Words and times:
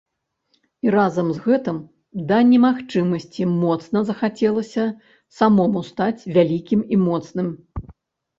І 0.85 0.91
разам 0.93 1.27
з 1.33 1.41
гэтым 1.47 1.77
да 2.31 2.39
немагчымасці 2.51 3.43
моцна 3.51 3.99
захацелася 4.09 4.87
самому 5.43 5.85
стаць 5.91 6.19
вялікім 6.35 6.81
і 6.97 7.01
моцным. 7.07 7.47